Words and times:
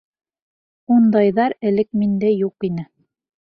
Ундайҙар 0.95 1.55
элек 1.73 1.91
миндә 2.01 2.35
юҡ 2.35 2.69
ине. 2.71 2.89